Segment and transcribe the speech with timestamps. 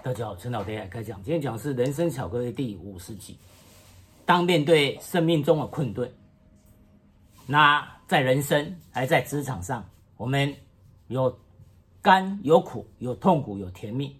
[0.00, 1.20] 大家好，陈老爹开讲。
[1.24, 3.36] 今天讲的是人生巧克力第五十集。
[4.24, 6.10] 当面对生命中的困顿，
[7.46, 9.84] 那在人生还在职场上，
[10.16, 10.54] 我们
[11.08, 11.36] 有
[12.00, 14.16] 甘有苦，有痛苦，有甜蜜。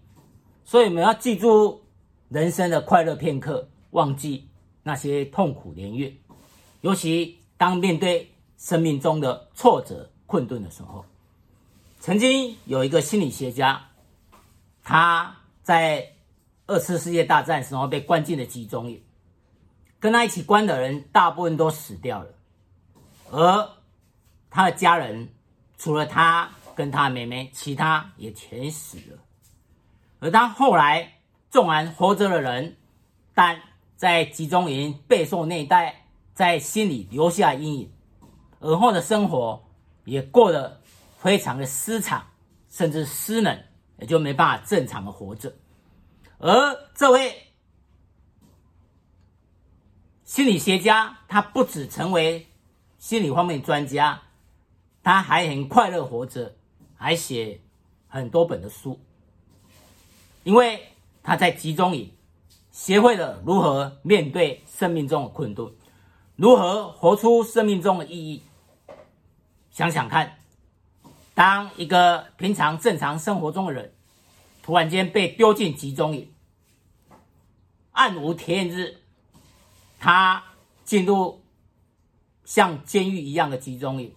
[0.64, 1.80] 所以我们要记住
[2.28, 4.48] 人生的快乐片刻，忘记
[4.82, 6.12] 那些痛苦年月。
[6.80, 11.04] 尤其当面对生命中的挫折、困顿的时候，
[12.00, 13.80] 曾经有一个心理学家，
[14.82, 15.36] 他。
[15.68, 16.14] 在
[16.66, 19.02] 二次世界大战时候被关进了集中营，
[20.00, 22.30] 跟他一起关的人大部分都死掉了，
[23.30, 23.70] 而
[24.48, 25.28] 他的家人
[25.76, 29.18] 除了他跟他妹妹，其他也全死了。
[30.20, 31.18] 而他后来
[31.50, 32.74] 纵然活着的人，
[33.34, 33.60] 但
[33.94, 37.92] 在集中营备受虐待，在心里留下阴影，
[38.60, 39.62] 而后的生活
[40.06, 40.80] 也过得
[41.18, 42.26] 非常的失常，
[42.70, 43.67] 甚至失能。
[43.98, 45.52] 也就没办法正常的活着，
[46.38, 47.48] 而这位
[50.24, 52.46] 心理学家，他不止成为
[52.98, 54.22] 心理方面专家，
[55.02, 56.54] 他还很快乐活着，
[56.94, 57.60] 还写
[58.06, 59.00] 很多本的书，
[60.44, 60.80] 因为
[61.22, 62.12] 他在集中营
[62.70, 65.72] 学会了如何面对生命中的困顿，
[66.36, 68.42] 如何活出生命中的意义。
[69.70, 70.37] 想想看。
[71.38, 73.94] 当一个平常正常生活中的人，
[74.60, 76.34] 突然间被丢进集中营，
[77.92, 78.96] 暗无天日，
[80.00, 80.42] 他
[80.82, 81.44] 进入
[82.44, 84.12] 像监狱一样的集中营，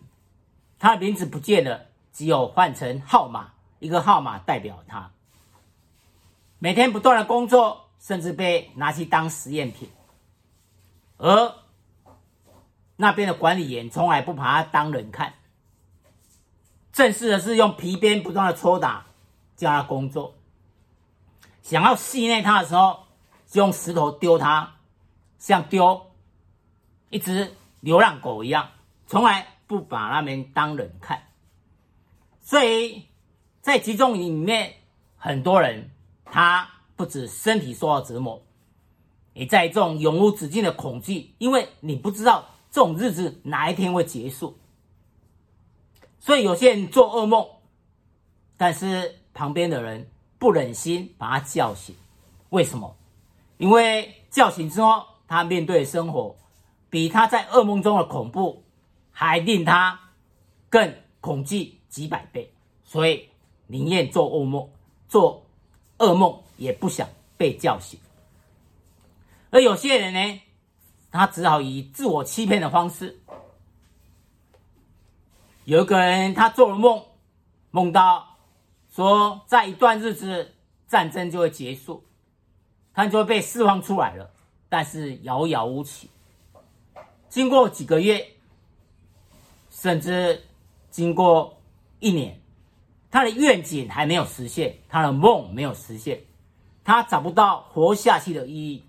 [0.80, 5.12] 他的名字不见了，只有换成号码，一个号码代表他。
[6.58, 9.88] 每天不断的工作，甚至被拿去当实验品，
[11.18, 11.54] 而
[12.96, 15.36] 那边的管理员从来不把他当人看。
[16.94, 19.06] 正式的是用皮鞭不断的抽打，
[19.56, 20.34] 叫他工作；
[21.62, 23.08] 想要戏谑他的时候，
[23.48, 24.74] 就用石头丢他，
[25.38, 26.08] 像丢
[27.10, 28.70] 一只流浪狗一样，
[29.08, 31.24] 从来不把他们当人看。
[32.42, 33.06] 所以
[33.62, 34.74] 在集中营里面，
[35.16, 35.92] 很多人
[36.26, 38.42] 他不止身体受到折磨，
[39.34, 44.58] 也在这种永无止境的恐惧，因为你不知道这种日子哪一天会结束。
[46.22, 47.46] 所以有些人做噩梦，
[48.56, 51.96] 但是旁边的人不忍心把他叫醒。
[52.50, 52.96] 为什么？
[53.58, 56.36] 因为叫醒之后，他面对生活
[56.92, 58.64] 比他在噩梦中的恐怖
[59.12, 60.00] 还令他
[60.70, 62.54] 更恐惧几百倍。
[62.86, 63.28] 所以
[63.66, 64.70] 宁愿做噩梦，
[65.10, 65.44] 做
[65.98, 68.00] 噩梦也不想被叫醒。
[69.50, 70.42] 而有些人呢，
[71.12, 73.20] 他只好以自我欺骗的方式。
[75.72, 77.02] 有一个人，他做了梦，
[77.70, 78.36] 梦到
[78.94, 80.54] 说，在一段日子，
[80.86, 82.04] 战争就会结束，
[82.94, 84.32] 他就会被释放出来了。
[84.68, 86.10] 但是遥遥无期。
[87.30, 88.34] 经过几个月，
[89.70, 90.44] 甚至
[90.90, 91.62] 经过
[92.02, 92.42] 一年，
[93.10, 96.22] 他的愿景还没有实现，他的梦没有实现，
[96.84, 98.84] 他找不到活下去的意义，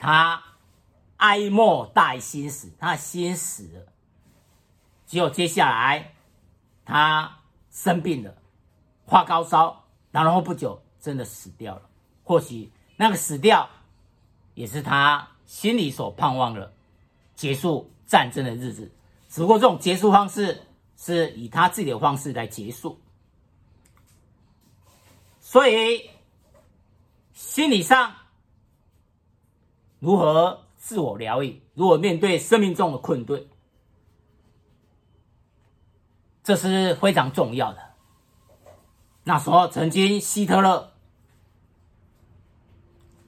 [0.00, 0.42] 他
[1.18, 3.86] 哀莫大于心死，他心死了。
[5.08, 6.14] 只有接下来，
[6.84, 7.38] 他
[7.70, 8.36] 生病了，
[9.06, 11.82] 发高烧，然后不久真的死掉了。
[12.22, 13.68] 或许那个死掉，
[14.52, 16.70] 也是他心里所盼望的
[17.34, 18.92] 结束战争的日子。
[19.30, 20.62] 只不过这种结束方式
[20.96, 23.00] 是以他自己的方式来结束。
[25.40, 26.10] 所以，
[27.32, 28.14] 心理上
[30.00, 33.46] 如何自我疗愈，如何面对生命中的困顿。
[36.48, 37.94] 这是非常重要的。
[39.24, 40.94] 那时候，曾经希特勒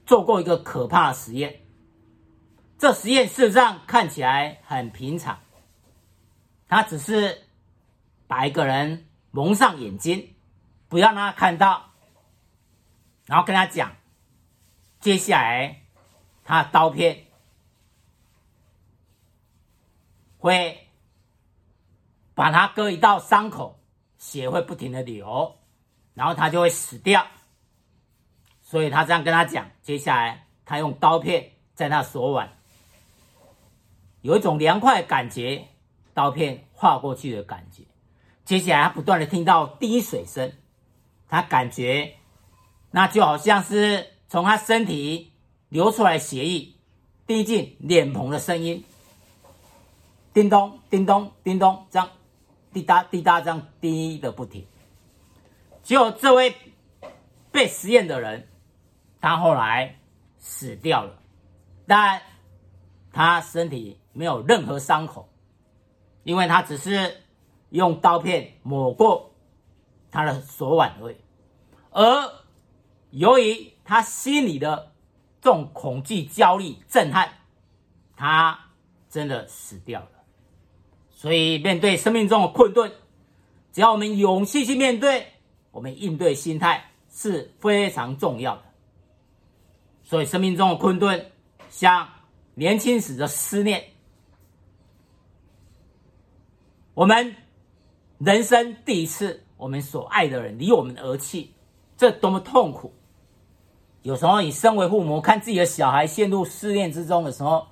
[0.06, 1.60] 做过一个可怕的实验。
[2.78, 5.38] 这实验事实上看起来很平常，
[6.66, 7.42] 他只是
[8.26, 10.34] 把一个人蒙上眼睛，
[10.88, 11.90] 不要让他看到，
[13.26, 13.96] 然后跟他讲，
[14.98, 15.82] 接下来
[16.42, 17.26] 他的刀片
[20.38, 20.86] 会。
[22.40, 23.78] 把他割一道伤口，
[24.16, 25.56] 血会不停的流，
[26.14, 27.26] 然后他就会死掉。
[28.62, 32.50] 所以他这样跟他讲，接下来他用刀片在他手腕
[34.22, 35.66] 有一种凉快感觉，
[36.14, 37.82] 刀片划过去的感觉。
[38.46, 40.50] 接下来他不断的听到滴水声，
[41.28, 42.14] 他感觉
[42.90, 45.30] 那就好像是从他身体
[45.68, 46.74] 流出来血液
[47.26, 48.82] 滴进脸庞的声音，
[50.32, 52.08] 叮咚叮咚叮咚这样。
[52.72, 54.66] 滴答滴答，这样滴的不停。
[55.82, 56.54] 结果这位
[57.50, 58.48] 被实验的人，
[59.20, 59.98] 他后来
[60.38, 61.18] 死掉了，
[61.86, 62.22] 但
[63.12, 65.28] 他身体没有任何伤口，
[66.22, 67.22] 因为他只是
[67.70, 69.32] 用刀片抹过
[70.10, 71.16] 他的手腕而已。
[71.90, 72.32] 而
[73.10, 74.92] 由于他心里的
[75.40, 77.32] 这种恐惧、焦虑、震撼，
[78.14, 78.66] 他
[79.08, 80.10] 真的死掉了。
[81.20, 82.90] 所以，面对生命中的困顿，
[83.72, 85.26] 只要我们勇气去面对，
[85.70, 88.62] 我们应对心态是非常重要的。
[90.02, 91.30] 所以，生命中的困顿，
[91.68, 92.08] 像
[92.54, 93.84] 年轻时的思念，
[96.94, 97.36] 我们
[98.16, 101.50] 人生第一次，我们所爱的人离我们而去，
[101.98, 102.94] 这多么痛苦！
[104.00, 107.66] 有时候，你身为父母，看自己的小孩陷入思念之中的时候，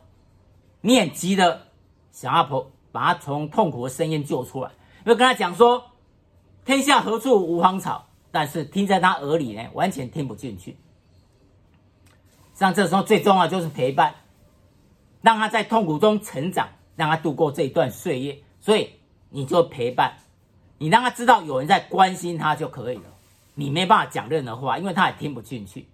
[0.83, 1.69] 你也急得
[2.11, 2.63] 想要把
[2.93, 4.71] 把他从痛苦的深渊救出来，
[5.05, 5.85] 因为跟他讲说
[6.65, 10.77] ：“天下何处无芳草。”但是听在他耳里呢，完全听不进去。
[12.55, 14.15] 像这时候最重要就是陪伴，
[15.23, 18.39] 让他在痛苦中成长，让他度过这一段岁月。
[18.61, 18.91] 所以
[19.31, 20.19] 你就陪伴，
[20.77, 23.05] 你让他知道有人在关心他就可以了。
[23.55, 25.89] 你没办法讲任何话，因为他也听不进去。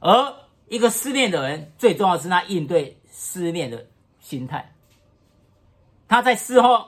[0.00, 0.34] 而
[0.68, 3.86] 一个思念的人，最重要是他应对思念的
[4.20, 4.74] 心态。
[6.08, 6.86] 他在事后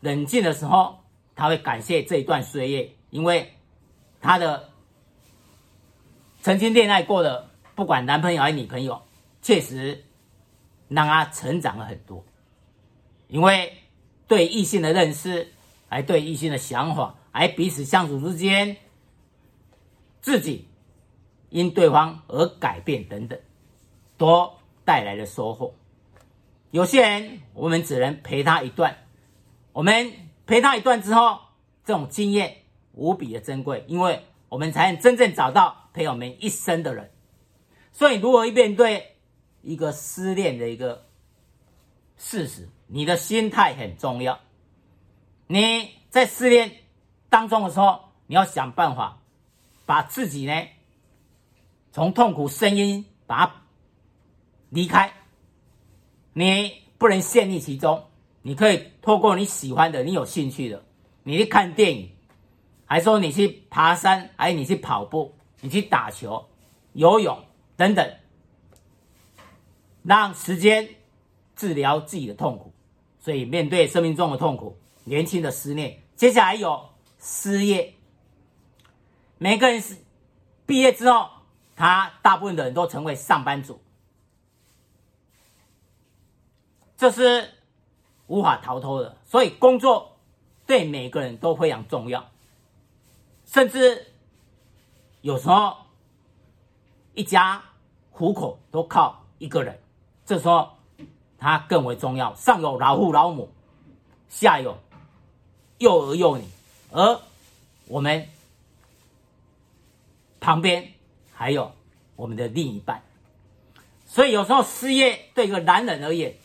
[0.00, 1.00] 冷静的时候，
[1.34, 3.54] 他会感谢这一段岁月，因为
[4.20, 4.68] 他的。
[6.40, 9.02] 曾经恋爱过的，不管男朋友还是女朋友，
[9.42, 10.04] 确实
[10.86, 12.24] 让他成长了很多。
[13.26, 13.76] 因为
[14.28, 15.52] 对异性的认识，
[15.88, 18.76] 还对异性的想法，还彼此相处之间，
[20.22, 20.68] 自己
[21.50, 23.38] 因对方而改变等等，
[24.16, 24.50] 都
[24.84, 25.74] 带来了收获。
[26.70, 28.96] 有些人，我们只能陪他一段，
[29.72, 30.12] 我们
[30.46, 31.40] 陪他一段之后，
[31.84, 32.58] 这种经验
[32.92, 35.84] 无比的珍贵，因为我们才能真正找到。
[35.90, 37.10] 陪我们一生的人，
[37.90, 39.16] 所以如何面对
[39.62, 41.06] 一个失恋的一个
[42.16, 44.38] 事实，你的心态很重要。
[45.48, 46.70] 你在失恋
[47.28, 49.20] 当中的时候，你要想办法
[49.86, 50.68] 把自己呢
[51.90, 53.54] 从痛苦深渊把它
[54.68, 55.12] 离开。
[56.32, 58.04] 你不能陷入其中，
[58.42, 60.84] 你可以透过你喜欢的、你有兴趣的，
[61.22, 62.10] 你去看电影，
[62.86, 65.34] 还说你去爬山，还是你去跑步。
[65.60, 66.48] 你去打球、
[66.92, 67.36] 游泳
[67.76, 68.08] 等等，
[70.04, 70.88] 让时间
[71.56, 72.72] 治疗自己的痛苦。
[73.18, 77.92] 所以，面对生命中的痛苦，年轻的思念，接下来有失业。
[79.38, 79.96] 每个人是
[80.64, 81.28] 毕业之后，
[81.74, 83.80] 他大部分的人都成为上班族，
[86.98, 87.48] 这是
[88.26, 89.16] 无法逃脱的。
[89.24, 90.18] 所以，工作
[90.66, 92.28] 对每个人都非常重要，
[93.46, 94.04] 甚至。
[95.20, 95.76] 有时候，
[97.14, 97.60] 一家
[98.12, 99.80] 糊口都靠一个人，
[100.24, 100.70] 这时候
[101.38, 102.32] 他更为重要。
[102.36, 103.50] 上有老父老母，
[104.28, 104.78] 下有
[105.78, 106.44] 幼儿幼女，
[106.92, 107.20] 而
[107.88, 108.28] 我们
[110.38, 110.92] 旁边
[111.32, 111.72] 还有
[112.14, 113.02] 我们的另一半。
[114.06, 116.36] 所以有时候失业对一个男人而言，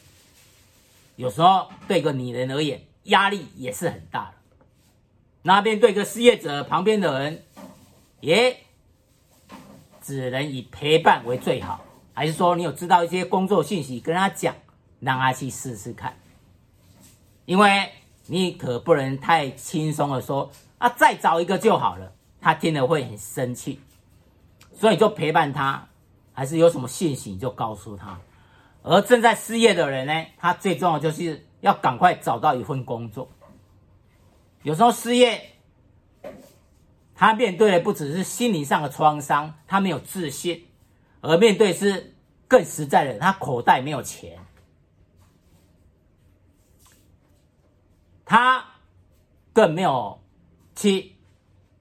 [1.15, 4.33] 有时候对个女人而言，压力也是很大的。
[5.42, 7.44] 那边对个失业者旁边的人。
[8.24, 8.57] 也
[10.01, 14.55] 只能以陪伴为最好，还是说你有知道一些工作信息，跟他讲，
[15.01, 16.17] 让他去试试看。
[17.43, 17.89] 因为
[18.27, 23.82] 你可不能太轻松的说啊，再找一个就好了，他听了会很生气。
[24.74, 25.89] 所以就陪伴他，
[26.32, 28.17] 还是有什么信息就告诉他。
[28.84, 33.28] 而正在失业的人呢，他最重要就是要赶快找到一份工作。
[34.62, 35.50] 有时候失业。
[37.16, 40.66] 他面对的不只是心灵上的创伤，他没有自信，
[41.22, 42.16] 而面对是
[42.48, 44.38] 更实在的，他口袋没有钱，
[48.25, 48.66] 他
[49.54, 50.20] 更没有
[50.75, 51.16] 去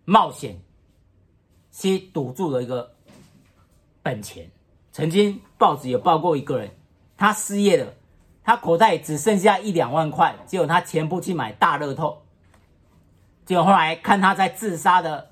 [0.05, 0.61] 冒险、
[1.73, 2.95] 去赌注的一个
[4.03, 4.49] 本钱。
[4.93, 6.71] 曾经报纸有报过一个人，
[7.23, 7.95] 他失业了，
[8.43, 12.21] 他口袋只剩下一两万块，结果他全部去买大乐透。
[13.47, 15.31] 结果后来看他在自杀的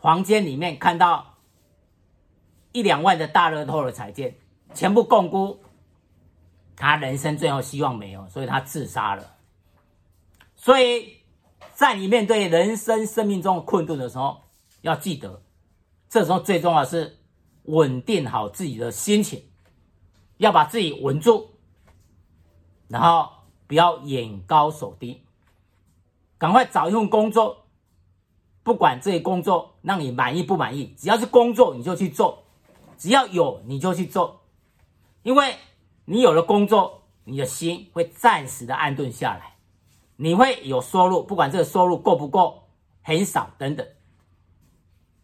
[0.00, 1.38] 房间里面看到
[2.70, 4.32] 一两万的大乐透的彩券，
[4.74, 5.58] 全部摃龟，
[6.76, 9.34] 他人生最后希望没有，所以他自杀了。
[10.54, 11.16] 所以
[11.74, 14.40] 在你面对人生生命中的困顿的时候，
[14.82, 15.42] 要记得，
[16.08, 17.18] 这时候最重要的是
[17.64, 19.42] 稳定好自己的心情，
[20.38, 21.50] 要把自己稳住，
[22.88, 23.28] 然后
[23.66, 25.22] 不要眼高手低。
[26.38, 27.64] 赶快找一份工作，
[28.62, 32.44] 不管这些工作让你满意不满意，只要是工作你就去做，
[32.98, 34.42] 只要有你就去做，
[35.22, 35.56] 因为
[36.04, 39.56] 你有了工作，你的心会暂时的安顿下来，
[40.16, 42.68] 你会有收入，不管这个收入够不够，
[43.02, 43.86] 很少等等，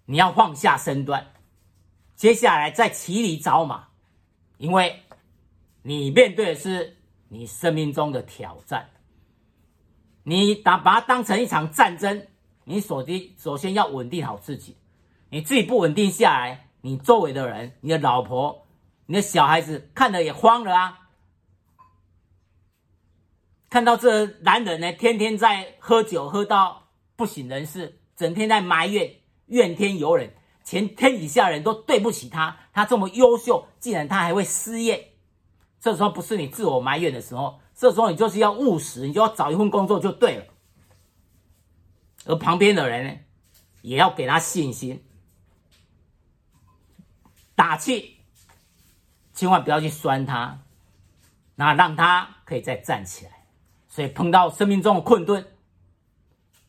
[0.07, 1.35] 你要放下身段，
[2.17, 3.89] 接下来再骑驴找马，
[4.63, 5.03] 因为
[5.83, 8.89] 你面对的是你生命中的挑战。
[10.23, 12.29] 你打把它当成一场战争，
[12.63, 14.77] 你首先首先要稳定好自己，
[15.31, 18.69] 你自己不稳定下来，你周围的人、你的老婆、
[19.07, 21.09] 你的小孩子看了也慌了啊！
[23.69, 29.13] 看到这男人呢，天天在喝酒，喝到不省人事，整天在埋怨、
[29.47, 30.33] 怨天尤人，
[30.65, 35.13] 全天底下人都对不起他，他这么优秀，竟然他还会失业，
[35.81, 37.61] 这时候不是你自我埋怨的时候。
[37.75, 40.45] 这时候你就是要务实，你就要找一份工作就对了。
[42.27, 43.21] 而旁边的人呢，
[43.81, 45.03] 也要给他信心，
[47.57, 48.19] 打气，
[49.35, 50.61] 千万不要去酸他，
[51.57, 53.47] 那让他可以再站起来。
[53.89, 55.45] 所以碰到生命中的困顿，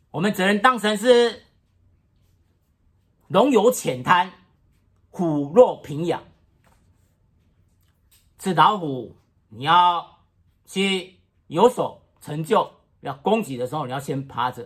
[0.10, 1.44] 我们只能当成是
[3.34, 4.32] 龙有浅滩，
[5.10, 6.24] 虎落平阳。
[8.40, 9.16] 是老虎，
[9.50, 10.12] 你要。
[10.66, 12.72] 去有所成就，
[13.02, 14.64] 要攻击的时候，你要先趴着；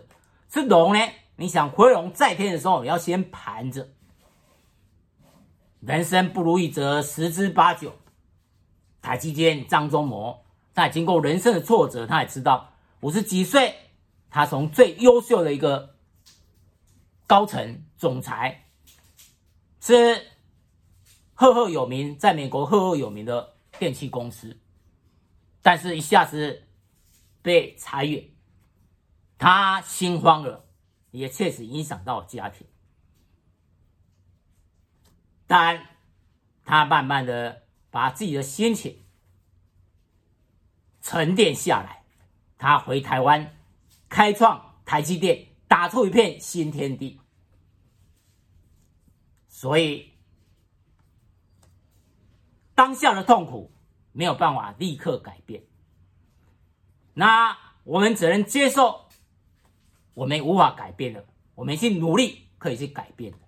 [0.48, 1.00] 是龙呢，
[1.36, 3.88] 你想飞龙在天的时候，你要先盘着。
[5.80, 7.92] 人生不如意则十之八九。
[9.02, 12.70] 台积电张忠谋，他也经过人生的挫折，他也知道
[13.00, 13.74] 五十几岁，
[14.30, 15.96] 他从最优秀的一个
[17.28, 18.70] 高层总裁，
[19.80, 20.26] 是
[21.34, 24.58] 赫赫有名，在美国赫赫有名的电器公司。
[25.60, 26.66] 但是，一下子
[27.42, 28.30] 被裁员，
[29.36, 30.64] 他心慌了，
[31.10, 32.66] 也确实影响到家庭。
[35.46, 35.86] 但
[36.64, 39.04] 他慢慢的把自己的心情
[41.02, 42.04] 沉淀下来，
[42.56, 43.54] 他回台湾，
[44.08, 47.20] 开创台积电，打出一片新天地。
[49.46, 50.14] 所以，
[52.74, 53.70] 当下的痛苦。
[54.10, 55.62] 没有办法立刻改变，
[57.14, 59.06] 那我们只能接受
[60.14, 63.38] 我们无法改变的，我们去努力可以去改变的。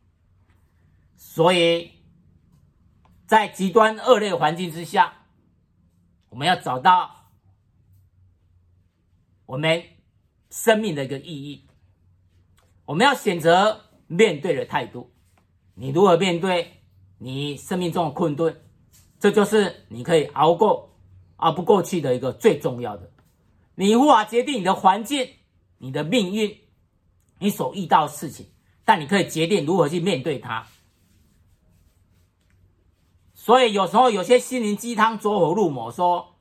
[1.16, 1.90] 所以，
[3.26, 5.26] 在极端恶劣环境之下，
[6.28, 7.32] 我们要找到
[9.46, 9.82] 我们
[10.50, 11.66] 生命的一个意义。
[12.90, 15.12] 我们要选择面对的态度。
[15.74, 16.82] 你如何面对
[17.18, 18.60] 你生命中的困顿？
[19.20, 20.90] 这就是你可以熬过、
[21.36, 23.12] 熬不过去的一个最重要的。
[23.76, 25.28] 你无法决定你的环境、
[25.78, 26.58] 你的命运、
[27.38, 28.48] 你所遇到的事情，
[28.84, 30.66] 但你可以决定如何去面对它。
[33.34, 36.34] 所以有时候有些心灵鸡汤走火入魔，说：“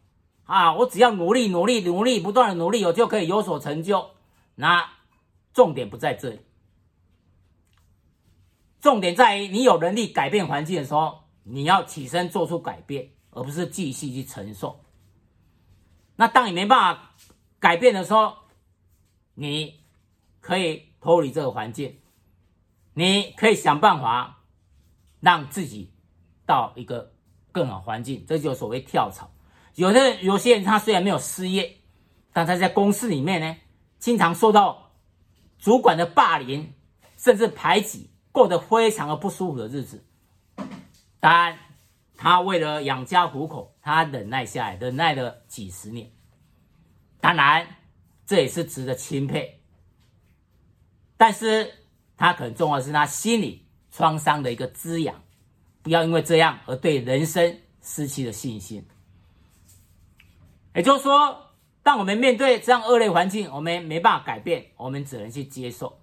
[0.46, 4.10] 啊，我只要努力、努力、努力，不断的努力，我就可以有所成就。”
[4.56, 4.89] 那
[5.60, 6.39] 重点不在这里，
[8.80, 11.28] 重点在于你有能力改变环境的时候。
[11.51, 14.86] 你要起身做出改变，而不是继续去承受。
[16.16, 17.16] 那当你没办法
[17.58, 18.36] 改变的时候，
[19.34, 19.80] 你
[20.42, 22.01] 可以脱离这个环境，
[22.94, 24.44] 你可以想办法
[25.22, 25.92] 让自己
[26.46, 27.16] 到一个
[27.51, 28.24] 更好环境。
[28.28, 29.32] 这就所谓跳槽。
[29.74, 31.78] 有的有些人他虽然没有失业，
[32.32, 33.58] 但他在公司里面呢，
[33.98, 34.88] 经常受到
[35.60, 36.74] 主管的霸凌，
[37.18, 40.06] 甚至排挤，过得非常的不舒服的日子。
[41.20, 41.60] 但
[42.16, 46.12] 他为了养家糊口，他忍耐下来，忍耐了几十年。
[47.20, 47.68] 当然，
[48.25, 49.62] 这也是值得钦佩。
[51.18, 51.74] 但是，
[52.16, 55.22] 他可能重要的是他心理创伤的一个滋养，
[55.82, 58.88] 不要因为这样而对人生失去了信心。
[60.74, 61.49] 也就是说，
[61.81, 66.01] 当我们面对这样恶劣环境，我们没办法改变，我们只能去接受。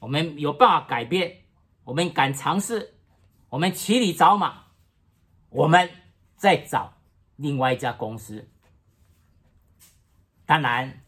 [0.00, 1.38] 我们有办法改变，
[1.84, 2.94] 我们敢尝试。
[3.50, 4.64] 我们骑驴找马，
[5.50, 5.88] 我们
[6.36, 6.92] 再找
[7.36, 8.48] 另外一家公司。
[10.44, 11.00] 当然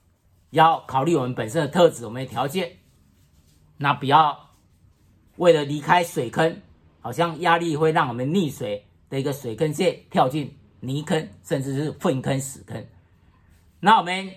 [0.51, 2.79] 要考虑我们本身的特质，我们的条件。
[3.77, 4.51] 那不要
[5.37, 6.61] 为了离开水坑，
[7.01, 12.87] 好像压力会让我们溺水的一个水坑线跳进泥坑，甚至是粪坑、屎坑。
[13.81, 14.33] 那我们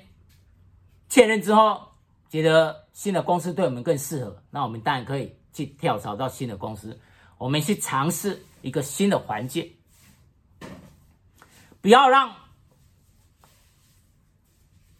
[1.09, 1.89] 确认之后，
[2.29, 6.97] 觉得新的公司对我们更适合，那我们当然可以去跳槽到新的公司。
[7.37, 9.69] 我们去尝试一个新的环境，
[11.81, 12.33] 不要让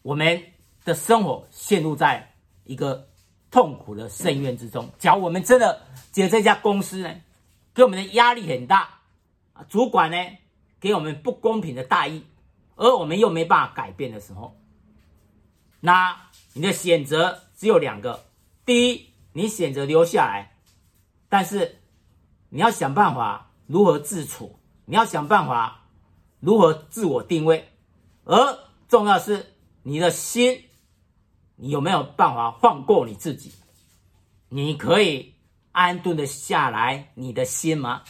[0.02, 0.44] 我们
[0.84, 2.36] 的生活陷入在
[2.66, 3.08] 一个
[3.50, 4.90] 痛苦的深渊之中。
[5.00, 5.82] 假如我们真的
[6.12, 7.16] 觉得这家公司呢，
[7.74, 9.00] 给我们的压力很大，
[9.70, 10.18] 主管呢
[10.82, 12.22] 给我们不公平的待遇，
[12.76, 14.58] 而我们又没办法改变的时候，
[15.80, 18.26] 那你的选择只有两个：
[18.66, 20.56] 第一，你选择留下来，
[21.30, 21.82] 但是
[22.50, 25.86] 你要想办法如何自处，你要想办法
[26.40, 27.70] 如何自我定位，
[28.26, 29.54] 而重要是
[29.84, 30.66] 你的心，
[31.56, 33.52] 你有没有办法放过你自己？
[34.50, 35.34] 你可以
[35.72, 38.04] 安顿的下来你的心吗？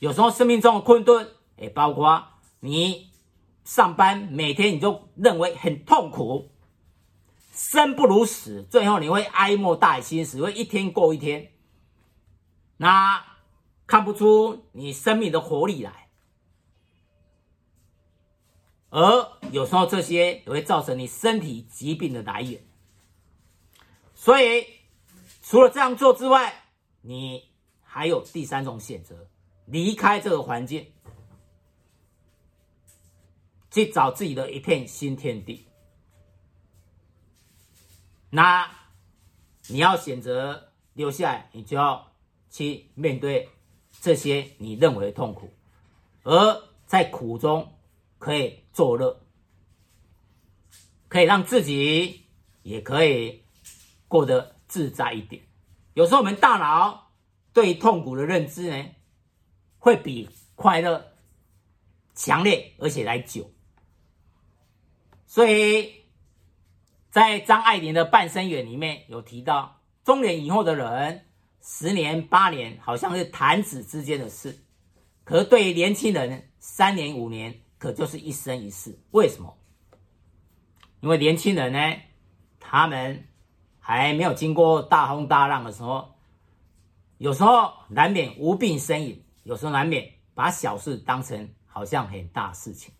[0.00, 2.24] 有时候生命中的困顿，也包括
[2.60, 3.10] 你
[3.64, 6.50] 上班每天你就认为很痛苦。
[7.52, 11.52] 生不如死，最后你会哀莫大于心死，会一天过一天，
[12.76, 13.24] 那
[13.86, 16.08] 看不出你生命的活力来，
[18.90, 22.60] 而有时候这些也会造成你身体疾病的来源。
[24.14, 24.66] 所以，
[25.42, 26.64] 除了这样做之外，
[27.02, 27.50] 你
[27.82, 29.28] 还有第三种选择：
[29.66, 30.92] 离开这个环境，
[33.74, 35.66] 去找自己的一片新天地。
[38.30, 38.70] 那
[39.66, 42.12] 你要选择留下来，你就要
[42.50, 43.48] 去面对
[44.00, 45.52] 这些你认为的痛苦，
[46.22, 47.76] 而在苦中
[48.20, 49.20] 可以作乐，
[51.08, 52.26] 可以让自己
[52.62, 53.42] 也可以
[54.06, 55.42] 过得自在一点。
[55.94, 57.10] 有时候我们大脑
[57.52, 58.88] 对痛苦的认知呢，
[59.80, 61.12] 会比快乐
[62.14, 63.50] 强烈，而且来久，
[65.34, 65.92] 所以。
[67.10, 71.26] 在张爱玲的《半生缘》里面有提到，中年以后的人，
[71.62, 74.58] 十年八年好像是弹指之间的事，
[75.22, 78.98] 可是对于年轻人，三年五年可就是一生一世。
[79.12, 79.56] 为什么？
[81.02, 81.78] 因为年轻人呢，
[82.58, 83.28] 他们
[83.78, 86.16] 还没有经过大风大浪的时候，
[87.18, 92.92] 有时候难免无病呻吟，有时候难免把小事当成好像很大事情，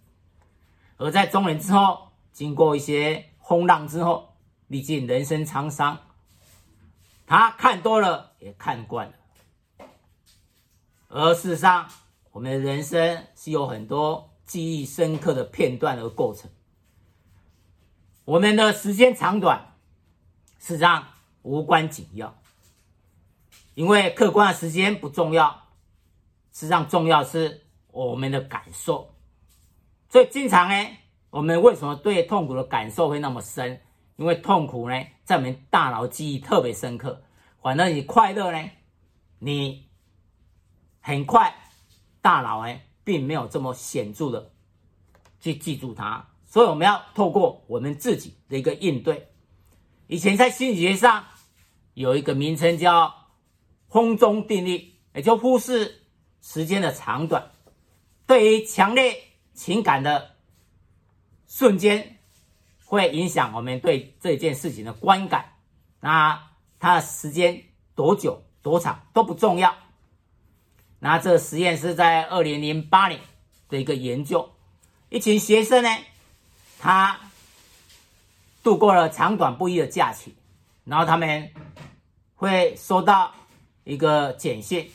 [0.98, 3.30] 而在中年之后，经过一些。
[3.46, 5.98] 风浪之后，历尽人生沧桑，
[7.26, 9.86] 他看多了，也看惯了。
[11.08, 11.90] 而事实上，
[12.32, 16.50] 我们的人生是有很多记忆深刻的片段和过程。
[18.24, 19.76] 我们的时间长短，
[20.58, 21.06] 事实上
[21.42, 22.34] 无关紧要，
[23.74, 25.68] 因为客观的时间不重要，
[26.50, 29.14] 实际上重要是我们的感受。
[30.08, 30.96] 所以经常呢。
[31.34, 33.80] 我们为什么对痛苦的感受会那么深？
[34.14, 37.24] 因为痛苦呢，在我们大脑记忆特别深刻。
[37.60, 38.70] 反正你快乐呢，
[39.40, 39.88] 你
[41.00, 41.52] 很快
[42.22, 44.52] 大脑呢，并没有这么显著的
[45.40, 46.24] 去记住它。
[46.44, 49.32] 所以我们要透过我们自己的一个应对。
[50.06, 51.24] 以前在心理学上
[51.94, 53.12] 有一个名称叫
[53.90, 56.04] “空中定律”，也就忽视
[56.40, 57.50] 时间的长短，
[58.24, 59.20] 对于强烈
[59.52, 60.33] 情感的。
[61.56, 62.16] 瞬间
[62.84, 65.52] 会影响我们对这件事情的观感，
[66.00, 67.62] 那它的时间
[67.94, 69.72] 多久多长都不重要。
[70.98, 73.20] 那这实验是在二零零八年
[73.68, 74.50] 的一个研究，
[75.10, 75.96] 一群学生呢，
[76.80, 77.20] 他
[78.64, 80.34] 度过了长短不一的假期，
[80.82, 81.52] 然后他们
[82.34, 83.32] 会收到
[83.84, 84.90] 一个简讯，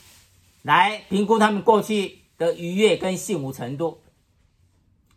[0.60, 4.02] 来评估他们过去的愉悦跟幸福程度。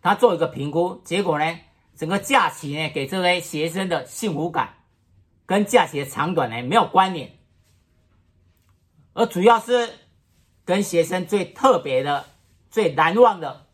[0.03, 1.59] 他做一个评估，结果呢，
[1.95, 4.75] 整个假期呢，给这位学生的幸福感
[5.45, 7.31] 跟假期的长短呢没有关联，
[9.13, 9.89] 而主要是
[10.65, 12.25] 跟学生最特别的、
[12.69, 13.67] 最难忘的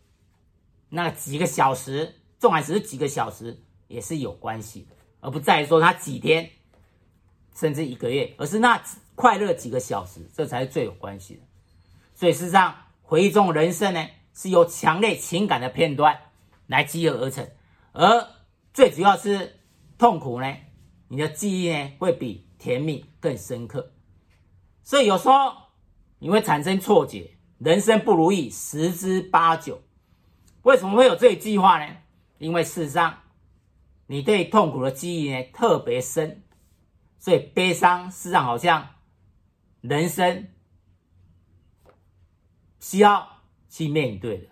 [0.90, 6.48] 那几个小时，纵然只是几个小时，也是有关系的，而不在于说他几天
[7.56, 8.80] 甚至一个月，而是那
[9.16, 11.42] 快乐几个小时，这才是最有关系的。
[12.14, 14.08] 所以事实上，回忆中人生呢，
[14.42, 16.18] 是由强烈情感的片段
[16.68, 17.46] 来集合而成，
[17.92, 18.26] 而
[18.74, 19.60] 最主要是
[19.98, 20.56] 痛苦呢，
[21.10, 23.92] 你的记忆呢会比甜蜜更深刻，
[24.82, 25.52] 所以有时候
[26.20, 29.82] 你会产生错觉，人生不如意十之八九。
[30.62, 31.98] 为什么会有这一句话呢？
[32.38, 33.24] 因为事实上，
[34.08, 36.44] 你对痛苦的记忆呢特别深，
[37.18, 38.88] 所以悲伤事实上好像
[39.82, 40.48] 人生
[42.80, 43.39] 需要。
[43.70, 44.48] 去面对的，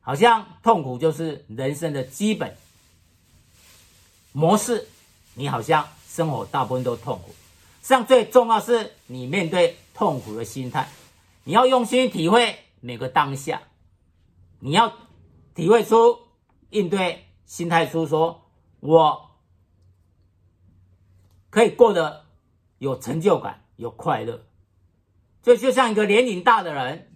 [0.00, 2.56] 好像痛苦就是人生的基本
[4.32, 4.88] 模式。
[5.34, 7.30] 你好像生活大部分都痛苦，
[7.80, 10.88] 实际上最重要是你面对痛苦的心态。
[11.44, 13.62] 你要用心体会每个当下，
[14.58, 14.92] 你要
[15.54, 16.18] 体会出
[16.70, 18.50] 应对心态出，说
[18.80, 19.30] 我
[21.48, 22.26] 可以过得
[22.78, 24.44] 有成就感，有快乐。
[25.42, 27.09] 就就像一个年龄大的人，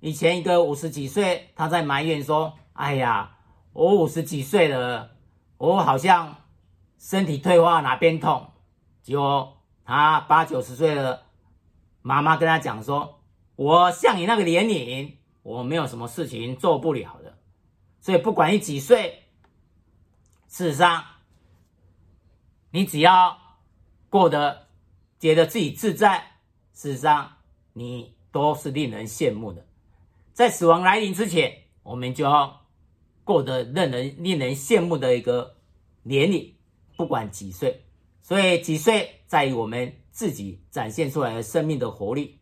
[0.00, 3.36] 以前一个五十几岁，他在埋怨说：“哎呀，
[3.72, 5.12] 我五十几岁了，
[5.58, 6.36] 我好像
[6.98, 8.50] 身体退化，哪边痛？”
[9.02, 11.22] 结果他八九十岁了，
[12.02, 13.20] 妈妈跟他讲说
[13.56, 17.38] ：“我像你那个年龄，我没有什么事情做不了的。
[18.00, 19.24] 所以不管你几岁，
[20.48, 21.04] 事实上，
[22.70, 23.38] 你只要
[24.08, 24.68] 过得。”
[25.20, 26.38] 觉得自己自在，
[26.72, 27.30] 事实上
[27.74, 29.62] 你都是令人羡慕的。
[30.32, 32.66] 在死亡来临之前，我们就要
[33.24, 35.56] 过得令人令人羡慕的一个
[36.02, 36.54] 年龄，
[36.96, 37.84] 不管几岁。
[38.22, 42.40] 所以几岁在于我们自己展现出来的生命的活力。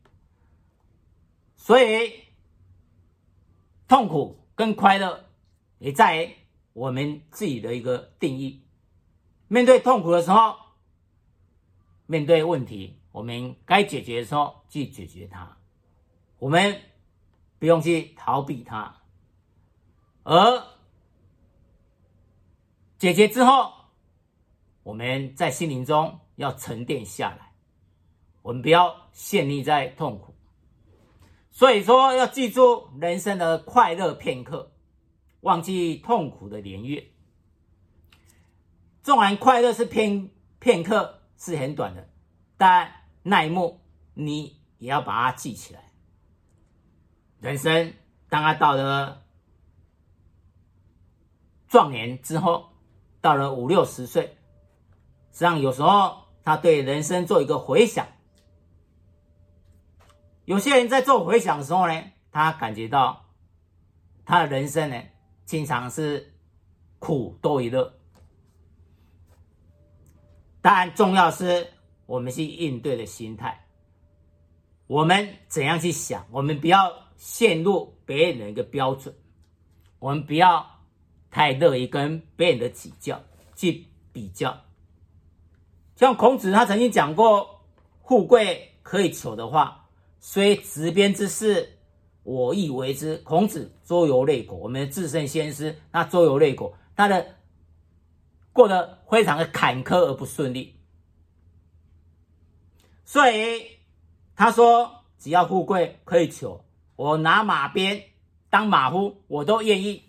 [1.57, 2.13] 所以
[3.87, 5.25] 痛苦跟快乐
[5.79, 6.35] 也在
[6.73, 8.63] 我们自己的一个定义。
[9.49, 10.55] 面对痛苦的时候。
[12.11, 15.59] 面对问题，我们该解决的时候去解决它，
[16.39, 16.81] 我们
[17.59, 18.97] 不用去逃避它。
[20.23, 20.65] 而
[22.99, 23.73] 解决之后，
[24.83, 27.53] 我们在心灵中要沉淀下来，
[28.43, 30.35] 我们不要陷溺在痛苦。
[31.51, 34.73] 所以说，要记住人生的快乐片刻，
[35.41, 37.09] 忘记痛苦的年月。
[39.03, 41.17] 纵然快乐是片片刻。
[41.41, 42.09] 是很短的，
[42.57, 42.93] 但
[43.23, 43.81] 那一幕
[44.15, 45.88] 你也要把它记起来。
[47.41, 47.95] 人生
[48.29, 49.23] 当他到了
[51.69, 52.71] 壮年之后，
[53.21, 54.37] 到了五六十岁，
[55.33, 58.07] 实际上有时候他对人生做一个回想。
[60.45, 63.27] 有些人在做回想的时候呢，他感觉到
[64.25, 65.03] 他的人生呢，
[65.45, 66.35] 经常是
[66.99, 67.95] 苦多于乐。
[70.61, 71.73] 但重要是
[72.07, 73.67] 我们去应对的心态，
[74.87, 76.27] 我们怎样去想？
[76.31, 79.15] 我们不要陷入别人的一个标准，
[79.99, 80.81] 我们不要
[81.31, 83.21] 太乐意跟别人的比较
[83.55, 84.59] 去比较。
[85.97, 87.61] 像孔子他曾经讲过
[88.09, 91.77] “富贵可以求”的话，虽执鞭之事，
[92.23, 93.19] 我亦为之。
[93.19, 97.35] 孔子周游列国，我们的至圣先师，他周游列国，他的。
[98.51, 100.75] 过得非常的坎坷而不顺利，
[103.05, 103.79] 所以
[104.35, 106.65] 他说：“只要富贵可以求，
[106.99, 108.03] 我拿马鞭
[108.51, 110.03] 当马夫，我都愿意。”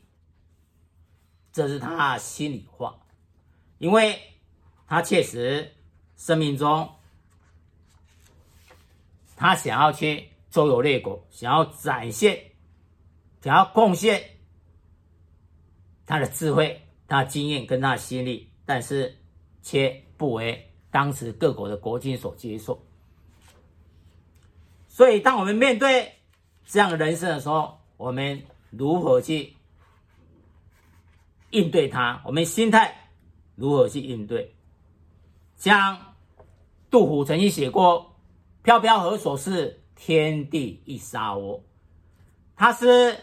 [1.54, 3.00] 这是他心里话，
[3.78, 4.20] 因为
[4.88, 5.76] 他确实
[6.18, 6.90] 生命中
[9.36, 12.52] 他想要去周游列国，想要展现，
[13.44, 14.22] 想要贡献
[16.08, 16.82] 他的智慧。
[17.08, 19.18] 他的经验跟他的心力，但是
[19.64, 22.86] 却不为当时各国的国君所接受。
[24.88, 26.19] 所以，当我们面对
[26.72, 29.56] 这样人生的时候，我们如何去
[31.50, 32.22] 应对他？
[32.24, 33.10] 我们心态
[33.56, 34.54] 如何去应对？
[35.58, 36.14] 像
[36.92, 38.16] 杜甫曾经写过
[38.62, 41.60] ：“飘飘何所似，天地一沙鸥。”
[42.56, 43.18] 他是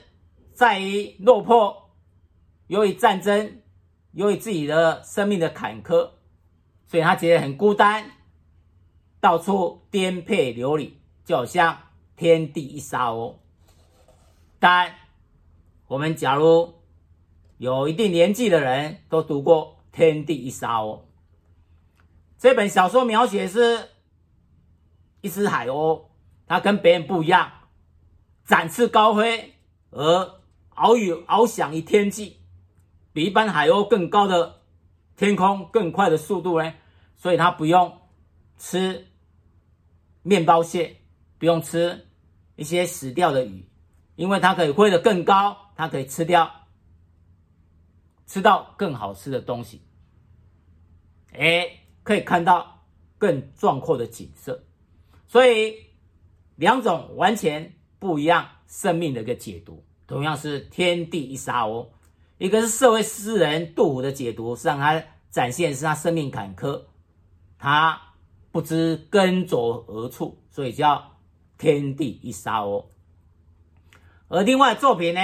[0.53, 1.91] 在于落魄，
[2.67, 3.63] 由于战争。
[4.11, 6.09] 由于自己的生命的坎坷，
[6.87, 8.13] 所以他觉得很孤单，
[9.21, 11.79] 到处颠沛流离，就好像
[12.17, 13.37] 天地一沙鸥。
[14.59, 14.95] 但
[15.87, 16.75] 我们假如
[17.59, 20.99] 有一定年纪的人都读过《天地一沙鸥》
[22.39, 23.91] 这本小说，描写是
[25.21, 26.07] 一只海鸥，
[26.47, 27.51] 它跟别人不一样，
[28.45, 29.55] 展翅高飞
[29.91, 30.41] 而
[30.75, 32.41] 翱翔翱翔于天际。
[33.13, 34.61] 比一般海鸥更高的
[35.17, 36.75] 天空，更快的速度呢，
[37.17, 37.99] 所以它不用
[38.59, 39.07] 吃
[40.23, 40.97] 面包屑，
[41.39, 42.06] 不用吃
[42.57, 43.69] 一些死掉的鱼，
[44.17, 46.51] 因为它可以飞得更高，它可以吃掉，
[48.27, 49.83] 吃到更好吃的东西，
[51.33, 51.69] 哎，
[52.03, 52.85] 可以看到
[53.19, 54.65] 更壮阔的景色，
[55.27, 55.77] 所以
[56.57, 61.89] 两种完全不一样生命的一个解读，同样是天地一沙鸥。
[62.39, 66.83] 一个是社会诗人杜甫的解读，是让他展现是他生命坎坷，
[67.59, 67.99] 他
[68.53, 71.16] 不知耕作何处，所以叫
[71.59, 72.87] 天地一沙鸥。
[74.29, 75.21] 而另外作品呢，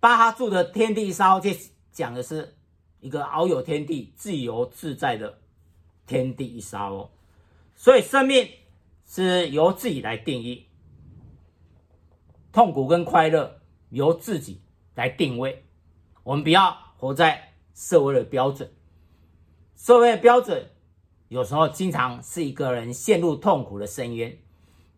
[0.00, 1.56] 巴哈着的《天地一沙鸥》就
[1.92, 2.56] 讲的是
[3.00, 5.38] 一个遨游天地、自由自在的
[6.06, 7.08] 天地一沙鸥。
[7.76, 8.48] 所以生命
[9.06, 10.66] 是由自己来定义，
[12.52, 14.60] 痛苦跟快乐由自己
[14.94, 15.64] 来定位。
[16.22, 18.70] 我们不要活在社会的标准，
[19.76, 20.70] 社会的标准
[21.28, 24.36] 有时候经常是一个人陷入痛苦的深渊。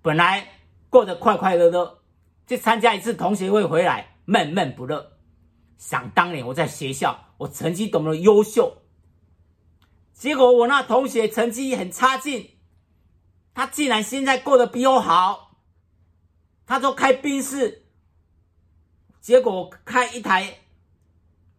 [0.03, 0.49] 本来
[0.91, 2.03] 过得快快乐乐，
[2.47, 5.13] 去参加一次同学会回来，闷闷不乐。
[5.79, 8.83] 想当年我在学校，我成绩多么优秀，
[10.13, 12.51] 结果我那同学成绩很差劲，
[13.55, 15.57] 他竟然现在过得比我好。
[16.67, 17.87] 他说开宾士，
[19.21, 20.59] 结果开一台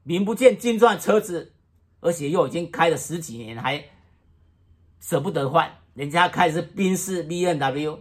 [0.04, 1.54] 名不见经传的车子，
[2.00, 3.84] 而且又已经开了十几年，还
[5.00, 5.80] 舍不得换。
[5.94, 8.00] 人家开的是宾士 BMW，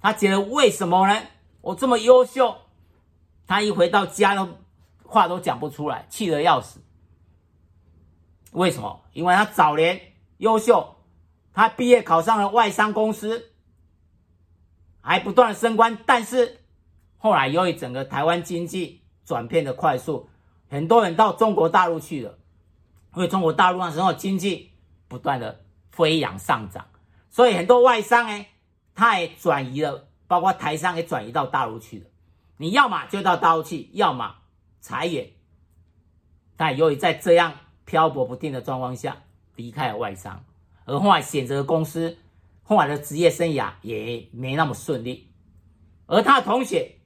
[0.00, 1.22] 他觉得为什么呢？
[1.60, 2.56] 我这么优秀，
[3.46, 4.48] 他一回到家都
[5.04, 6.80] 话都讲不出来，气得要死。
[8.52, 9.02] 为什么？
[9.12, 10.00] 因为他早年
[10.38, 10.96] 优秀，
[11.52, 13.52] 他毕业考上了外商公司。
[15.08, 16.64] 还不断升官，但是
[17.16, 20.28] 后来由于整个台湾经济转变的快速，
[20.68, 22.36] 很多人到中国大陆去了，
[23.14, 24.72] 因为中国大陆那时候经济
[25.06, 25.60] 不断的
[25.92, 26.88] 飞扬上涨，
[27.30, 28.48] 所以很多外商哎，
[28.96, 32.06] 他也转移了，包括台商也转移到大陆去了。
[32.56, 34.34] 你要么就到大陆去，要么
[34.80, 35.30] 裁员。
[36.56, 37.52] 但由于在这样
[37.84, 39.18] 漂泊不定的状况下，
[39.54, 40.44] 离开了外商，
[40.86, 42.18] 而后来选择公司。
[42.68, 45.30] 后来的职业生涯也没那么顺利，
[46.06, 46.96] 而他同学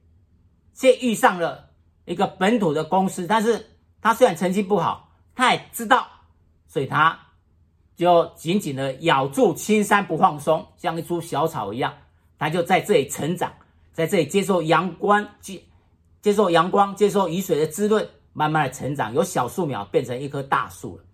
[0.73, 1.69] 却遇上了
[2.07, 6.09] 一个本土的公司，但是他虽然成绩不好，他也知道，
[6.67, 7.27] 所以他
[8.01, 11.95] 就紧紧的咬住青山不放松，像一株小草一样，
[12.39, 13.53] 他就在这里成长，
[13.93, 15.63] 在这里接受阳光，接
[16.23, 21.05] 接受阳光，接受雨水的滋润，慢慢的成长，由小树苗变成一棵大树了。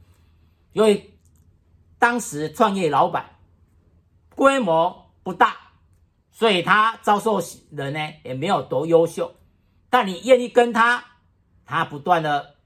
[0.73, 1.13] 因为
[1.99, 3.33] 当时创业老板。
[4.37, 5.57] 规模不大，
[6.31, 9.35] 所以他招收人呢也没有多优秀。
[9.89, 11.03] 但你愿意跟他，
[11.65, 12.57] 他不断的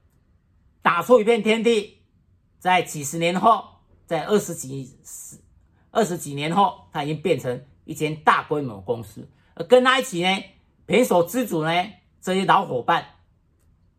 [0.81, 1.99] 打出一片天地。
[2.59, 3.70] 在几十年后，
[4.11, 5.37] 在二十几十
[5.89, 9.25] 二十几年后，他已经变成一间大规模公司。
[9.53, 10.43] 而跟他一起呢，
[10.85, 11.71] 胼手之主呢，
[12.19, 13.05] 这些老伙伴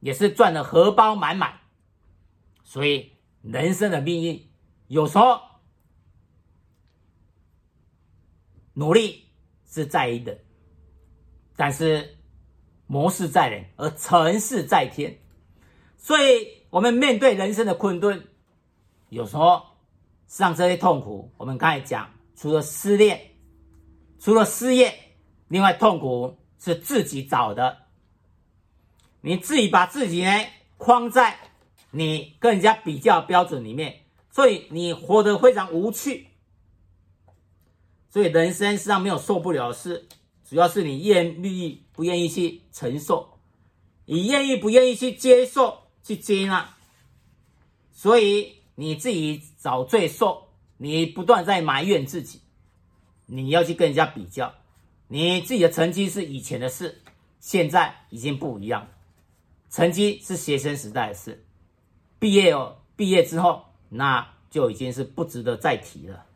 [0.00, 1.60] 也是赚得荷包满满。
[2.62, 4.50] 所以人生的命运
[4.88, 5.40] 有时候。
[8.74, 9.26] 努力
[9.66, 10.38] 是在人，
[11.56, 12.16] 但是
[12.86, 15.18] 谋事在人，而成事在天。
[15.98, 18.26] 所以，我们面对人生的困顿，
[19.10, 19.62] 有时候
[20.32, 23.20] 像这些痛苦，我们刚才讲，除了失恋，
[24.18, 24.98] 除了失业，
[25.48, 27.76] 另外痛苦是自己找的。
[29.20, 30.30] 你自己把自己呢
[30.78, 31.38] 框在
[31.90, 36.28] 你跟人家比较标准里面，所以你活得非常无趣。
[38.08, 40.08] 所以人生实际上没有受不了的事，
[40.48, 43.38] 主要是你愿意不愿意去承受，
[44.06, 46.74] 你愿意不愿意去接受、去接纳。
[47.92, 52.40] 所以你自己找罪受，你不断在埋怨自己，
[53.26, 54.52] 你要去跟人家比较，
[55.06, 57.02] 你自己的成绩是以前的事，
[57.38, 58.88] 现在已经不一样了。
[59.70, 61.44] 成绩是学生时代的事，
[62.18, 66.26] 毕业哦，毕业之后那就已经是不值得再提了。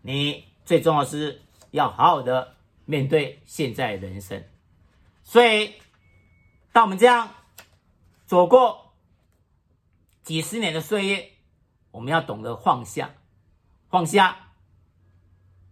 [0.00, 0.44] 你。
[0.64, 4.44] 最重要的是要好好的面对现在人生，
[5.24, 5.72] 所以
[6.70, 7.34] 当我们这样
[8.26, 8.92] 走过
[10.22, 11.31] 几十年的岁月，
[11.92, 13.14] 我们要懂得放下，
[13.88, 14.36] 放下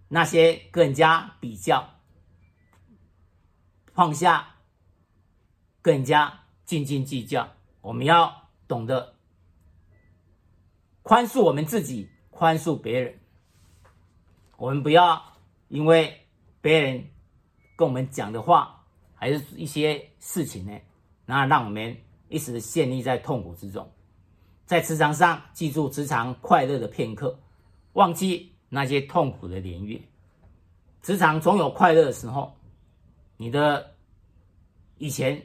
[0.07, 1.95] 那些跟人家比较，
[3.93, 4.57] 放下
[5.83, 9.17] 跟人家斤斤计较，我们要懂得
[11.03, 13.19] 宽恕我们自己，宽恕别人。
[14.57, 15.37] 我们不要
[15.69, 16.27] 因为
[16.61, 17.11] 别人
[17.77, 20.79] 跟我们讲的话，还是一些事情呢，
[21.25, 21.97] 那让我们
[22.29, 23.91] 一时陷溺在痛苦之中。
[24.71, 27.37] 在职场上，记住职场快乐的片刻，
[27.95, 30.01] 忘记那些痛苦的年月。
[31.03, 32.55] 职场总有快乐的时候，
[33.37, 33.97] 你的
[34.99, 35.45] 以前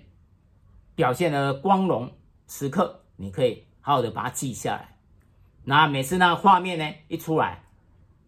[0.93, 2.15] 表现的光荣
[2.47, 4.95] 时刻，你可以好好的把它记下来。
[5.63, 7.63] 那每次那画面呢一出来，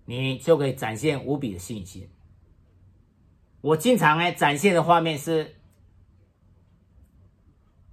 [0.04, 2.10] 你就可以展现无比的信心。
[3.62, 5.58] 我经常呢展现的画面是，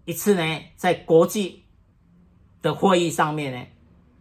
[0.06, 1.63] 一次呢在国际
[2.64, 3.66] 的会议上面呢，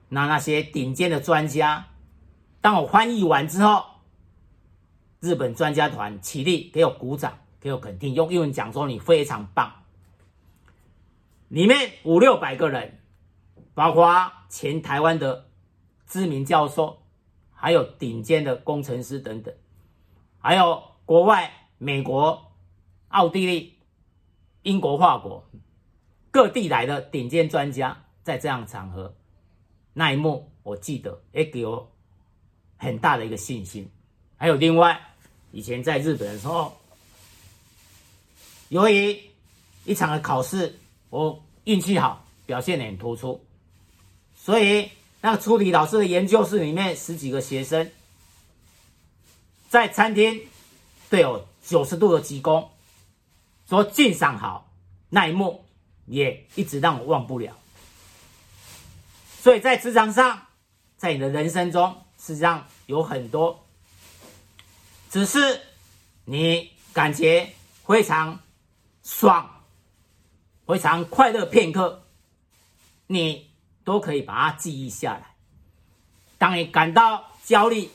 [0.10, 1.88] 那那些顶尖的专家，
[2.60, 3.86] 当我翻译完之后，
[5.22, 9.72] 日本专家团起立给我鼓掌，给我肯定，用英文讲说你非常棒。
[11.48, 13.00] 里面五六百个人，
[13.74, 15.46] 包括前台湾的
[16.06, 17.00] 知名教授。
[17.56, 19.56] 还有顶尖的工程师等等，
[20.38, 22.52] 还有国外美国、
[23.08, 23.78] 奥地利、
[24.64, 25.46] 英国、法国
[26.30, 29.14] 各地来的顶尖专家，在这样场合，
[29.94, 31.92] 那一幕我记得，也给我
[32.78, 33.90] 很大的一个信心。
[34.38, 35.00] 还有另外，
[35.52, 36.76] 以前在日本的时候，
[38.70, 39.20] 由于
[39.86, 43.44] 一场的考试，我运气好，表现得很突出，
[44.36, 44.90] 所以
[45.22, 47.92] 那个出题老师的研究室里面十几个学生，
[49.70, 50.42] 在餐厅
[51.10, 52.68] 对有九十度的鞠躬，
[53.68, 54.72] 说敬赏好，
[55.10, 55.66] 那一幕
[56.06, 57.58] 也一直让我忘不了。
[59.44, 60.48] 所以在职场上，
[60.96, 63.68] 在你的人生中，实际上有很多，
[65.10, 65.60] 只是
[66.24, 67.52] 你感觉
[67.86, 68.40] 非常
[69.04, 69.66] 爽、
[70.66, 72.06] 非常快乐片刻，
[73.08, 73.52] 你
[73.84, 75.36] 都可以把它记忆下来。
[76.38, 77.90] 当你感到焦虑、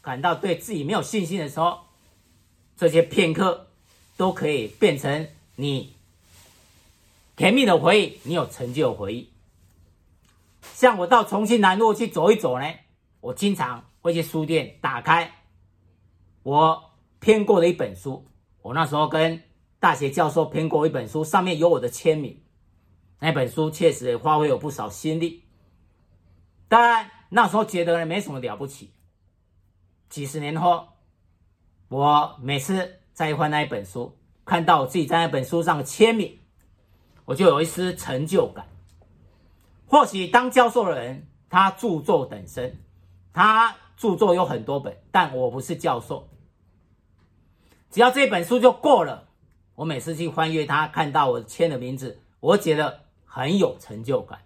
[0.00, 1.86] 感到对自己没有信心的时候，
[2.76, 3.66] 这些片刻
[4.16, 5.96] 都可以变成你
[7.34, 9.28] 甜蜜的回忆，你有成就的回忆。
[10.62, 12.66] 像我到重庆南路去走一走呢，
[13.20, 15.30] 我经常会去书店打开
[16.42, 18.26] 我编过的一本书。
[18.62, 19.42] 我那时候跟
[19.78, 22.42] 大学教授编过一本书，上面有我的签名。
[23.20, 25.44] 那本书确实也花费有不少心力。
[26.68, 28.92] 当然那时候觉得呢没什么了不起。
[30.08, 30.88] 几十年后，
[31.88, 36.38] 我每次再翻那一本书，看到我自己在那本书上的签名，
[37.24, 38.66] 我就有一丝成就感。
[39.88, 42.78] 或许当教授的人，他著作等身，
[43.32, 46.28] 他著作有很多本，但我不是教授。
[47.90, 49.28] 只要这本书就过了，
[49.74, 54.40] 我每次去翻阅它，看到我签的名字，我觉得很有成就感。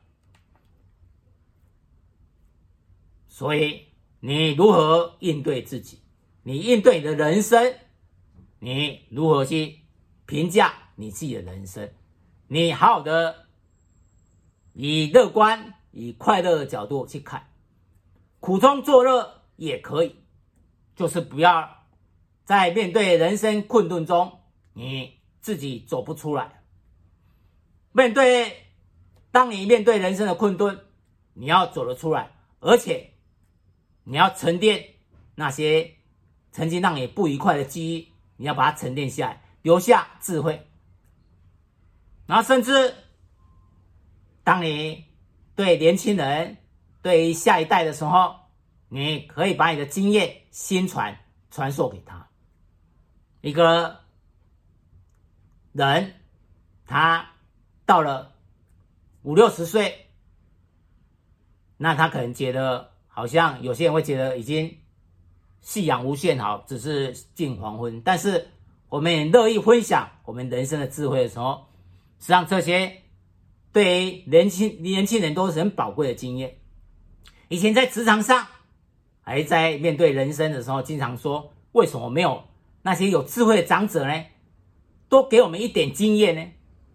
[3.27, 3.89] 所以，
[4.21, 5.99] 你如何应对自己？
[6.45, 7.75] 你应对你的人生？
[8.61, 9.81] 你如何去
[10.25, 11.91] 评价你自己的人生？
[12.47, 13.42] 你好好的。
[14.75, 17.49] 以乐观、以快乐的角度去看，
[18.41, 20.17] 苦中作乐也可以，
[20.97, 21.85] 就是不要
[22.45, 24.41] 在面对人生困顿中，
[24.73, 26.63] 你自己走不出来。
[27.93, 28.69] 面对，
[29.31, 30.81] 当你面对人生的困顿，
[31.35, 33.13] 你要走得出来，而且
[34.05, 34.95] 你要沉淀
[35.35, 35.97] 那些
[36.51, 38.09] 曾经让你不愉快的记忆，
[38.39, 40.67] 你要把它沉淀下来，留下智慧，
[42.27, 42.95] 然后甚至。
[44.45, 45.05] 当你
[45.55, 46.57] 对年轻人、
[47.01, 48.35] 对于下一代的时候，
[48.89, 51.17] 你可以把你的经验心传
[51.51, 52.29] 传授给他。
[53.41, 54.01] 一个
[55.73, 56.15] 人，
[56.87, 57.31] 他
[57.87, 58.33] 到了
[59.23, 60.07] 五六十岁，
[61.77, 64.79] 那他可能觉得好像有些人会觉得已经
[65.61, 68.01] 夕阳无限好，只是近黄昏。
[68.03, 68.49] 但是
[68.89, 71.67] 我们也乐意分享我们人生的智慧的时候，
[72.19, 73.02] 实际上这些。
[73.73, 76.59] 对于年轻年轻人都是很宝贵的经验。
[77.49, 78.47] 以前在职场上，
[79.23, 82.45] 还在面对人生的时候，经常说：为什么没有
[82.83, 84.25] 那些有智慧的长者呢？
[85.09, 86.43] 多给我们一点经验呢？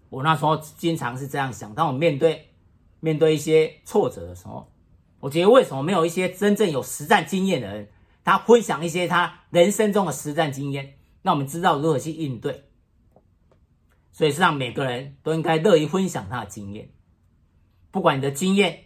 [0.10, 1.74] 我那时候经常是这样想。
[1.74, 2.50] 当我面对
[3.00, 4.72] 面对一些挫折的时候，
[5.20, 7.90] 我觉得为什么没有一些真正有实战经验的人，
[8.24, 12.67] 他分享一些他人生中的实战经验，让我们知道如何去应对。
[14.18, 16.92] 所以，是让每个人都应该乐于分享他的经验，
[17.92, 18.86] 不管你的经验，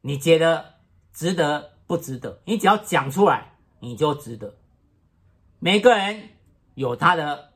[0.00, 0.76] 你觉得
[1.12, 2.40] 值得不值得？
[2.46, 4.56] 你只要讲出来，你就值得。
[5.58, 6.30] 每个人
[6.74, 7.52] 有他的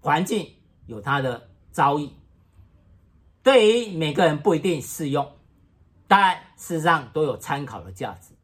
[0.00, 2.10] 环境，有他的遭遇，
[3.44, 5.38] 对于每个人不一定适用，
[6.08, 8.34] 但事实上都有参考的价值。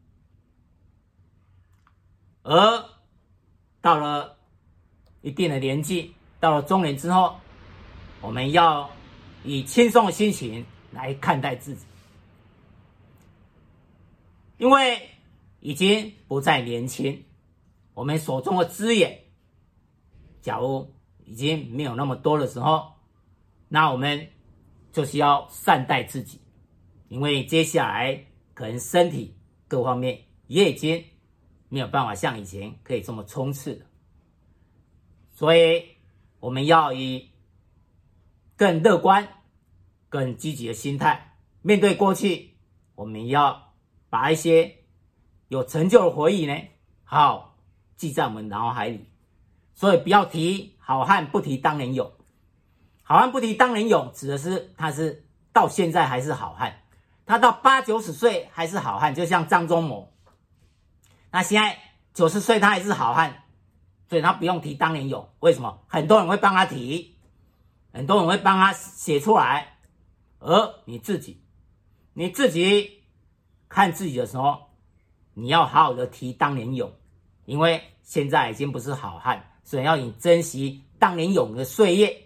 [2.44, 2.84] 而
[3.80, 4.38] 到了。
[5.22, 7.36] 一定的年纪，到了中年之后，
[8.20, 8.90] 我们要
[9.44, 11.84] 以轻松的心情来看待自己，
[14.58, 15.10] 因为
[15.60, 17.24] 已经不再年轻，
[17.92, 19.20] 我们手中的资源，
[20.40, 20.90] 假如
[21.26, 22.92] 已经没有那么多的时候，
[23.68, 24.26] 那我们
[24.90, 26.40] 就是要善待自己，
[27.08, 29.36] 因为接下来可能身体
[29.68, 31.04] 各方面也已经
[31.68, 33.86] 没有办法像以前可以这么冲刺了。
[35.40, 35.96] 所以，
[36.38, 37.30] 我们要以
[38.56, 39.26] 更乐观、
[40.10, 42.58] 更积极的心态面对过去。
[42.94, 43.72] 我们要
[44.10, 44.84] 把一些
[45.48, 46.54] 有成就的回忆呢，
[47.04, 47.56] 好
[47.96, 49.08] 记在我们脑海里。
[49.74, 52.12] 所以，不要提好汉不提当年勇。
[53.02, 55.24] 好汉不提当年勇，指的是他是
[55.54, 56.82] 到现在还是好汉，
[57.24, 59.14] 他到八九十岁还是好汉。
[59.14, 60.12] 就像张忠谋，
[61.30, 61.78] 那现在
[62.12, 63.44] 九十岁他还是好汉。
[64.10, 65.84] 所以他不用提当年勇，为什么？
[65.86, 67.14] 很多人会帮他提，
[67.92, 69.78] 很多人会帮他写出来，
[70.40, 71.40] 而你自己，
[72.12, 73.04] 你自己
[73.68, 74.62] 看自己的时候，
[75.32, 76.92] 你要好好的提当年勇，
[77.44, 82.20] 因为现在已经不是好汉，所以要你珍惜当年勇的岁月，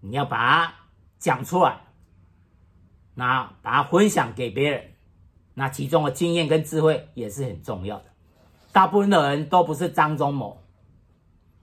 [0.00, 0.74] 你要把它
[1.18, 1.78] 讲出来，
[3.12, 4.94] 那把它分享给别人，
[5.52, 8.04] 那其中的经验跟智慧也是很重要的。
[8.72, 10.62] 大部分的人都不是张忠谋，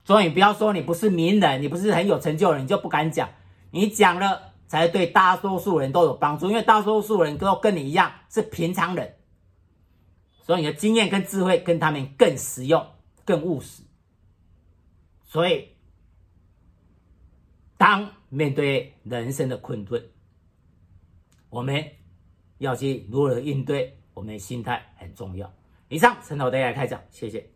[0.04, 3.28] 所以你不要说你不是名人，你不是很有成就的人，你就不敢讲，
[3.70, 4.54] 你讲了。
[4.68, 9.14] 才对大多数人都有帮助，因为大多数人都跟你一样是平常人，
[10.42, 12.84] 所以你的经验跟智慧跟他们更实用、
[13.24, 13.84] 更务实。
[15.24, 15.68] 所以，
[17.76, 20.04] 当面对人生的困顿，
[21.48, 21.84] 我们
[22.58, 25.48] 要去如何应对，我们的心态很重要。
[25.88, 27.55] 以上，陈导大家开讲，谢谢。